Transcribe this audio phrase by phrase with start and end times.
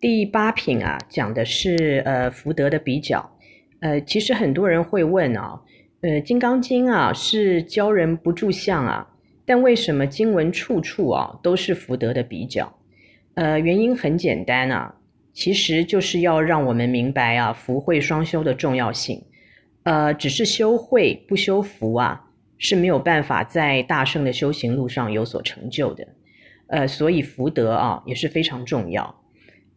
[0.00, 3.32] 第八品啊，讲的是呃福德的比较。
[3.80, 5.60] 呃，其实很多人会问啊，
[6.02, 9.08] 呃，《金刚经》啊是教人不住相啊，
[9.44, 12.72] 但为什么经文处处啊都是福德的比较？
[13.34, 14.94] 呃，原因很简单啊，
[15.32, 19.24] 其实就是要让我们明白啊福慧双修的重要性。
[19.82, 26.06] 呃，只是修慧不修福啊，是没有办法在大圣的修行路上有所成就的。
[26.68, 29.12] 呃，所以福德啊也是非常重要。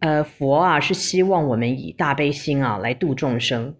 [0.01, 3.75] 呃，佛啊是希望我们以大悲心啊来度众生，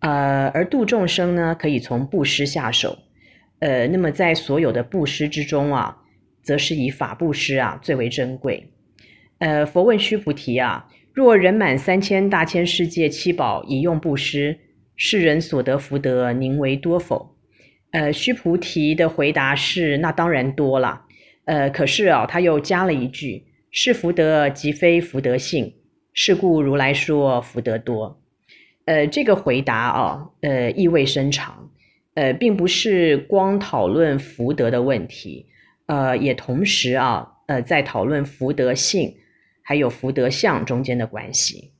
[0.00, 2.98] 呃，而度众生呢，可以从布施下手，
[3.60, 5.98] 呃，那么在所有的布施之中啊，
[6.42, 8.72] 则是以法布施啊最为珍贵。
[9.38, 14.58] 呃，佛问须菩提啊，若人满三千大千世界七宝以用布施，
[14.96, 17.36] 世人所得福德宁为多否？
[17.92, 21.02] 呃，须菩提的回答是：那当然多了。
[21.44, 23.44] 呃，可是啊，他又加了一句。
[23.70, 25.74] 是福德，即非福德性。
[26.12, 28.20] 是故如来说福德多。
[28.84, 31.70] 呃，这个回答啊，呃，意味深长。
[32.14, 35.46] 呃，并不是光讨论福德的问题，
[35.86, 39.14] 呃，也同时啊，呃，在讨论福德性
[39.62, 41.72] 还有福德相中间的关系。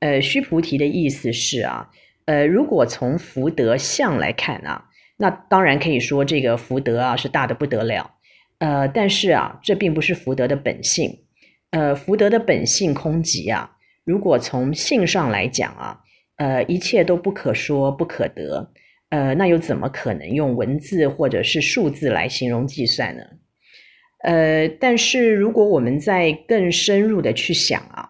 [0.00, 1.90] 呃，须菩提的意思是啊，
[2.24, 4.86] 呃，如果从福德相来看啊，
[5.16, 8.16] 那当然可以说这个福德啊是大得不得了。
[8.60, 11.24] 呃，但是啊，这并不是福德的本性。
[11.70, 13.76] 呃，福德的本性空寂啊。
[14.04, 16.00] 如果从性上来讲啊，
[16.36, 18.72] 呃，一切都不可说不可得。
[19.10, 23.24] 呃，那又怎么可能用文字或者是数字来形容计算呢？
[24.22, 28.08] 呃，但是如果我们再更深入的去想啊，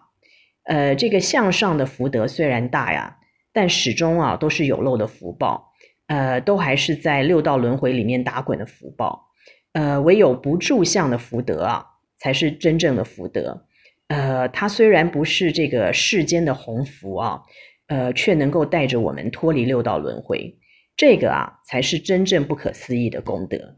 [0.65, 3.17] 呃，这个向上的福德虽然大呀，
[3.53, 5.71] 但始终啊都是有漏的福报，
[6.07, 9.30] 呃，都还是在六道轮回里面打滚的福报。
[9.73, 11.85] 呃，唯有不住相的福德啊，
[12.17, 13.65] 才是真正的福德。
[14.07, 17.43] 呃，它虽然不是这个世间的鸿福啊，
[17.87, 20.59] 呃，却能够带着我们脱离六道轮回。
[20.97, 23.77] 这个啊，才是真正不可思议的功德。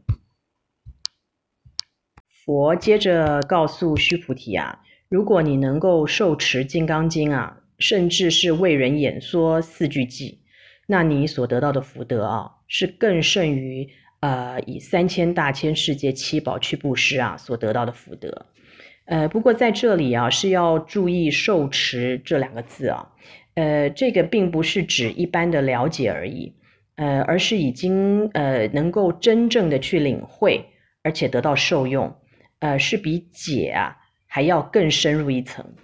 [2.44, 10.38] 佛接着告诉须菩提啊，如果你能够受持《金刚经》啊，甚至是为人演说四句偈，
[10.88, 13.88] 那你所得到的福德啊，是更胜于。
[14.24, 18.46] 呃，以三千大千世界七宝去布施啊，所得到的福德。
[19.04, 23.12] 呃，不过在这里啊，是要注意“受持”这两个字啊。
[23.52, 26.54] 呃，这个并不是指一般的了解而已，
[26.96, 30.64] 呃，而是已经呃能够真正的去领会，
[31.02, 32.16] 而且得到受用。
[32.60, 33.94] 呃，是比解啊
[34.26, 35.74] 还要更深入一层。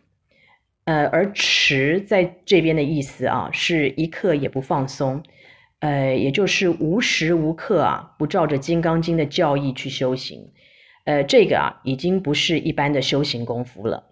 [0.84, 5.22] 呃，而持在这边的意思啊，是一刻也不放松。
[5.80, 10.52] 呃，也就是无时无刻啊，不照着《金刚经》的教义去修行，
[11.04, 14.04] 呃，这个啊，已经不是一般的修行功夫了。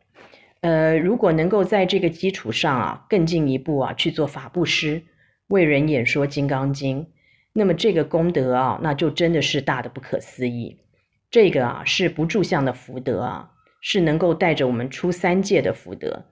[0.60, 5.02] 呃，如果能够在这个基础上啊，更进一步啊，去做法布施，
[5.48, 7.02] 为人演说《金刚经》，
[7.52, 10.78] 那么这个功德啊，那就真的是大的不可思议。
[11.30, 13.50] 这个啊，是不住相的福德啊，
[13.82, 16.24] 是能够带着我们出三界的福德，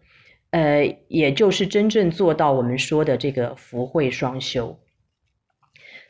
[0.50, 4.78] 呃，也就是真正做到我们说的这个福慧双修。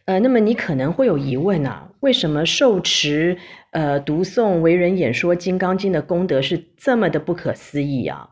[0.07, 3.37] 呃，那么你可能会有疑问啊，为什么受持、
[3.73, 8.31] 呃读诵、为人演说《金刚经》的功德是这么的不可思议啊？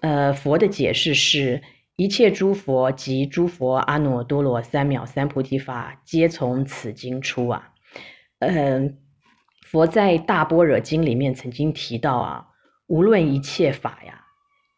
[0.00, 1.62] 呃，佛的解释是，
[1.94, 7.70] 一切诸佛及诸佛阿耨多罗三藐三菩提法，皆从此经出啊。
[8.40, 8.94] 嗯、呃，
[9.64, 12.46] 佛在《大般若经》里面曾经提到啊，
[12.88, 14.24] 无论一切法呀，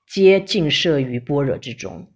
[0.06, 2.06] 皆尽摄于般若之中。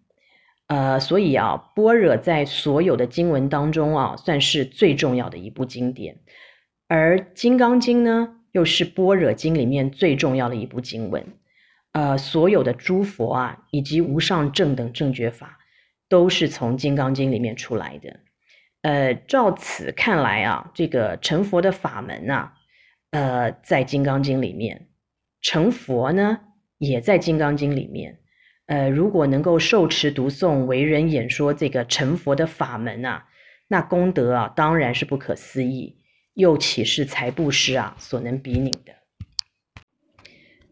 [0.69, 6.19] 呃，所以啊，般若在所有的经文当中啊，算是最重要的一部经典，
[6.89, 11.27] 而《金刚经》呢，又是般若经里面最重要的一部经文。
[11.93, 15.59] 呃，所有的诸佛啊，以及无上正等正觉法，
[16.07, 18.21] 都是从《金刚经》里面出来的。
[18.83, 22.53] 呃，照此看来啊，这个成佛的法门呐、啊，
[23.13, 24.89] 呃，在《金刚经》里面，
[25.41, 26.41] 成佛呢，
[26.77, 28.19] 也在《金刚经》里面。
[28.69, 33.25] 呃，如果能够受持读诵、为人演说这个成佛的法门啊，
[33.67, 35.97] 那功德啊当然是不可思议，
[36.35, 38.93] 又岂是财布施啊所能比拟的？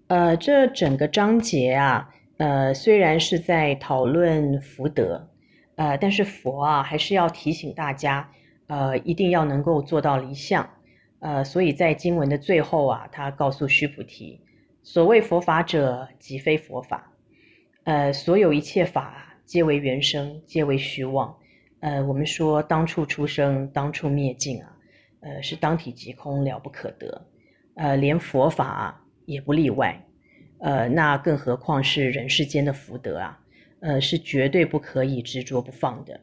[0.09, 5.31] 呃，这整个章节啊，呃，虽然是在讨论福德，
[5.77, 8.31] 呃，但是佛啊还是要提醒大家，
[8.67, 10.69] 呃，一定要能够做到离相。
[11.21, 14.39] 呃，所以在经文的最后啊，他告诉须菩提，
[14.83, 17.11] 所谓佛法者，即非佛法。
[17.87, 21.33] 呃，所有一切法皆为缘生，皆为虚妄。
[21.79, 24.77] 呃，我们说当处出生，当处灭尽啊，
[25.21, 27.25] 呃，是当体即空，了不可得。
[27.77, 30.05] 呃，连佛法也不例外。
[30.59, 33.39] 呃，那更何况是人世间的福德啊，
[33.79, 36.21] 呃，是绝对不可以执着不放的。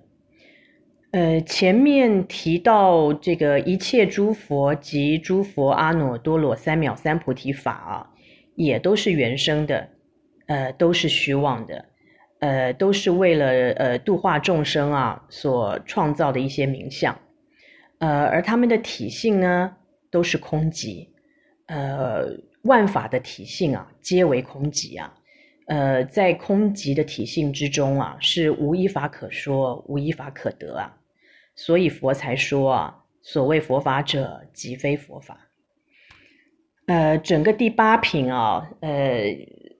[1.12, 8.10] 呃，前面提到这个一切诸佛及诸佛阿耨多罗三藐三菩提法啊，
[8.56, 9.88] 也都是缘生的，
[10.48, 11.86] 呃，都是虚妄的，
[12.40, 17.18] 呃，都是为了呃度化众生啊所创造的一些名相，
[18.00, 19.76] 呃，而他们的体性呢，
[20.12, 21.08] 都是空寂，
[21.68, 22.26] 呃，
[22.64, 25.14] 万法的体性啊，皆为空寂啊，
[25.68, 30.98] 呃，在空寂的体性之中啊，是无一法可说，无一法可得啊。
[31.56, 35.38] 所以佛才说啊，所谓佛法者，即非佛法。
[36.88, 39.24] 呃，整个第八品啊，呃，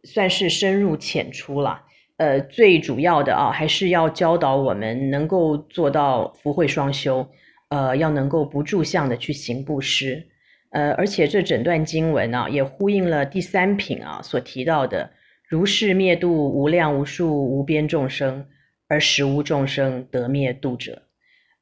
[0.04, 1.82] 算是深入浅出了。
[2.18, 7.28] 呃，最主要的啊，还是要教导我们能够做到福慧双修。
[7.70, 10.28] 呃，要能够不住相的去行布施。
[10.70, 15.10] 呃，而且这整段经文啊，也呼应了第三品啊所提到的，
[15.50, 18.46] 如是灭度无量无数无边众生，
[18.88, 21.02] 而实无众生得灭度者。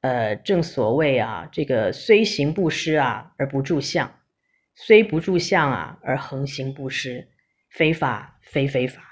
[0.01, 4.07] 呃，正所谓啊，这个虽行布施啊，而不住相；
[4.75, 7.29] 虽不住相啊，而恒行布施，
[7.71, 9.10] 非法非非法。